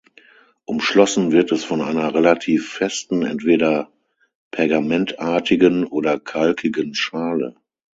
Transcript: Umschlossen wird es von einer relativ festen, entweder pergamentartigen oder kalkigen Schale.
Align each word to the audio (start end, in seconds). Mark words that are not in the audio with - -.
Umschlossen 0.65 1.31
wird 1.31 1.51
es 1.51 1.63
von 1.63 1.79
einer 1.83 2.11
relativ 2.15 2.73
festen, 2.73 3.21
entweder 3.21 3.91
pergamentartigen 4.49 5.85
oder 5.85 6.19
kalkigen 6.19 6.95
Schale. 6.95 7.55